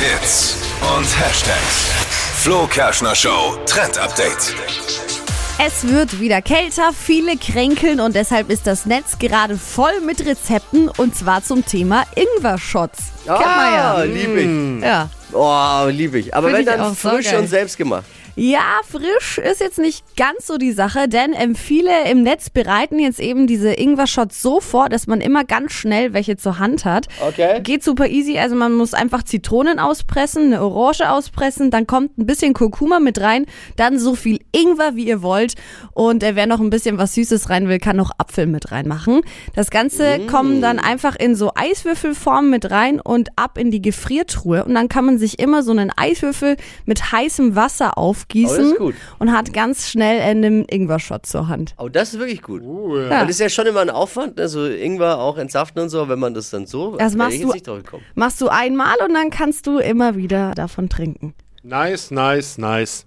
Hits 0.00 0.56
und 0.96 1.04
Hashtags. 1.04 1.90
Flo 2.42 2.66
Kerschner 2.66 3.14
Show 3.14 3.58
Trend 3.66 3.98
Update. 3.98 4.54
Es 5.58 5.86
wird 5.86 6.18
wieder 6.18 6.40
kälter, 6.40 6.92
viele 6.98 7.36
kränkeln 7.36 8.00
und 8.00 8.16
deshalb 8.16 8.48
ist 8.48 8.66
das 8.66 8.86
Netz 8.86 9.18
gerade 9.18 9.58
voll 9.58 10.00
mit 10.00 10.24
Rezepten 10.24 10.88
und 10.88 11.14
zwar 11.14 11.44
zum 11.44 11.66
Thema 11.66 12.04
Ingwer-Shots. 12.14 12.98
Man 13.26 13.40
ja. 13.40 13.94
Ah, 13.96 14.02
liebe 14.04 14.40
ich. 14.40 14.82
Ja. 14.82 15.10
Oh, 15.32 15.86
liebe 15.88 16.18
ich. 16.18 16.34
Aber 16.34 16.48
Find 16.48 16.54
wenn 16.54 16.60
ich 16.62 16.66
dann 16.68 16.80
auch 16.80 16.96
frisch 16.96 17.26
saugeil. 17.26 17.42
und 17.42 17.48
selbst 17.48 17.76
gemacht. 17.76 18.04
Ja, 18.36 18.80
frisch 18.88 19.38
ist 19.38 19.60
jetzt 19.60 19.78
nicht 19.78 20.16
ganz 20.16 20.46
so 20.46 20.56
die 20.56 20.72
Sache, 20.72 21.08
denn 21.08 21.34
ähm, 21.34 21.54
viele 21.54 22.08
im 22.10 22.22
Netz 22.22 22.48
bereiten 22.48 22.98
jetzt 22.98 23.20
eben 23.20 23.46
diese 23.46 23.74
Ingwer-Shots 23.74 24.40
so 24.40 24.60
vor, 24.60 24.88
dass 24.88 25.06
man 25.06 25.20
immer 25.20 25.44
ganz 25.44 25.72
schnell 25.72 26.14
welche 26.14 26.38
zur 26.38 26.58
Hand 26.58 26.86
hat. 26.86 27.08
Okay. 27.20 27.60
Geht 27.62 27.84
super 27.84 28.08
easy, 28.08 28.38
also 28.38 28.54
man 28.54 28.72
muss 28.72 28.94
einfach 28.94 29.24
Zitronen 29.24 29.78
auspressen, 29.78 30.54
eine 30.54 30.62
Orange 30.62 31.10
auspressen, 31.10 31.70
dann 31.70 31.86
kommt 31.86 32.16
ein 32.16 32.24
bisschen 32.24 32.54
Kurkuma 32.54 32.98
mit 32.98 33.20
rein, 33.20 33.44
dann 33.76 33.98
so 33.98 34.14
viel 34.14 34.38
Ingwer, 34.52 34.96
wie 34.96 35.06
ihr 35.06 35.20
wollt 35.20 35.54
und 35.92 36.22
äh, 36.22 36.34
wer 36.34 36.46
noch 36.46 36.60
ein 36.60 36.70
bisschen 36.70 36.96
was 36.96 37.14
Süßes 37.16 37.50
rein 37.50 37.68
will, 37.68 37.78
kann 37.78 37.96
noch 37.96 38.12
Apfel 38.16 38.46
mit 38.46 38.72
reinmachen. 38.72 39.20
Das 39.54 39.70
Ganze 39.70 40.20
kommt 40.26 40.62
dann 40.62 40.78
einfach 40.78 41.14
in 41.16 41.34
so 41.34 41.50
Eiswürfelform 41.54 42.48
mit 42.48 42.70
rein 42.70 43.00
und 43.00 43.28
ab 43.36 43.58
in 43.58 43.70
die 43.70 43.82
Gefriertruhe 43.82 44.64
und 44.64 44.74
dann 44.74 44.88
kann 44.88 45.04
man 45.04 45.18
sich 45.20 45.38
immer 45.38 45.62
so 45.62 45.70
einen 45.70 45.92
Eiswürfel 45.96 46.56
mit 46.86 47.12
heißem 47.12 47.54
Wasser 47.54 47.92
Oh, 47.96 48.00
aufgießen 48.00 48.74
gut. 48.76 48.94
und 49.20 49.32
hat 49.32 49.52
ganz 49.52 49.88
schnell 49.88 50.20
einen 50.20 50.64
Ingwer-Shot 50.68 51.26
zur 51.26 51.46
Hand. 51.46 51.74
Oh, 51.78 51.88
das 51.88 52.14
ist 52.14 52.18
wirklich 52.18 52.42
gut. 52.42 52.62
Ja. 52.62 53.10
Weil 53.10 53.20
das 53.26 53.30
ist 53.30 53.40
ja 53.40 53.48
schon 53.48 53.66
immer 53.66 53.80
ein 53.80 53.90
Aufwand, 53.90 54.40
also 54.40 54.66
Ingwer 54.66 55.18
auch 55.18 55.38
entsaften 55.38 55.78
und 55.80 55.88
so, 55.90 56.08
wenn 56.08 56.18
man 56.18 56.34
das 56.34 56.50
dann 56.50 56.66
so. 56.66 56.96
Das 56.96 57.14
machst 57.14 57.42
du-. 57.42 57.52
Machst 58.14 58.40
du 58.40 58.48
einmal 58.48 58.96
und 59.06 59.14
dann 59.14 59.30
kannst 59.30 59.66
du 59.66 59.78
immer 59.78 60.16
wieder 60.16 60.52
davon 60.52 60.88
trinken. 60.88 61.34
Nice, 61.62 62.10
nice, 62.10 62.58
nice. 62.58 63.06